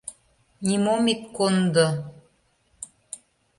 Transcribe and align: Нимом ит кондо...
Нимом 0.65 1.03
ит 1.13 1.21
кондо... 1.35 1.87